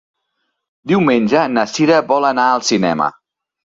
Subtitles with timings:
[0.93, 3.17] Diumenge na Cira vol anar al cinema.